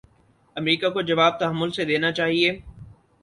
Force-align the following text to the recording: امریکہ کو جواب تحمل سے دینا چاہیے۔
امریکہ 0.55 0.89
کو 0.89 1.01
جواب 1.01 1.39
تحمل 1.39 1.71
سے 1.71 1.85
دینا 1.85 2.11
چاہیے۔ 2.11 2.51